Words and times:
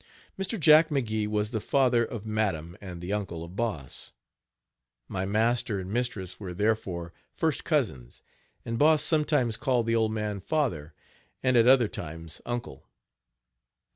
Mr. 0.35 0.59
Jack 0.59 0.89
McGee 0.89 1.27
was 1.27 1.51
the 1.51 1.59
father 1.59 2.03
of 2.03 2.25
madam 2.25 2.75
and 2.81 3.01
the 3.01 3.13
uncle 3.13 3.43
of 3.43 3.55
Boss. 3.55 4.13
My 5.07 5.25
master 5.27 5.79
and 5.79 5.91
mistress 5.93 6.39
were 6.39 6.55
therefore 6.55 7.13
first 7.31 7.63
cousins, 7.65 8.23
and 8.65 8.79
Boss 8.79 9.03
sometimes 9.03 9.57
called 9.57 9.85
the 9.85 9.95
old 9.95 10.11
man 10.11 10.39
father 10.39 10.95
and 11.43 11.55
at 11.55 11.67
other 11.67 11.87
times, 11.87 12.41
uncle. 12.47 12.89